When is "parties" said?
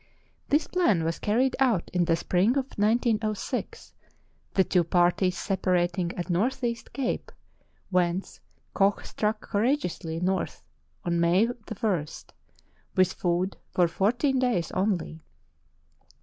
4.83-5.37